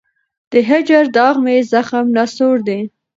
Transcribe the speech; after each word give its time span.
د 0.51 0.53
هجر 0.69 1.03
داغ 1.17 1.35
مي 1.45 1.57
زخم 1.71 2.05
ناصور 2.15 2.55
دی 2.67 2.79